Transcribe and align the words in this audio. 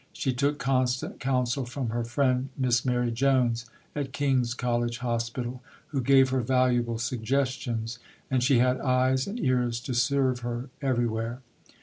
She 0.13 0.33
took 0.33 0.57
constant 0.57 1.19
counsel 1.19 1.63
from 1.63 1.89
her 1.91 2.03
friend 2.03 2.49
Miss 2.57 2.83
Mary 2.83 3.11
Jones, 3.11 3.67
at 3.95 4.11
King's 4.13 4.55
College 4.55 4.97
Hospital, 4.97 5.61
who 5.89 6.01
gave 6.01 6.29
her 6.29 6.41
valuable 6.41 6.97
suggestions, 6.97 7.99
and 8.31 8.41
she 8.43 8.57
had 8.57 8.79
eyes 8.81 9.27
and 9.27 9.39
ears 9.39 9.79
to 9.81 9.93
serve 9.93 10.39
her 10.39 10.71
everywhere. 10.81 11.41